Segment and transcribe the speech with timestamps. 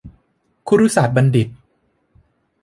[0.67, 1.47] คุรุศาสตรบัณฑิต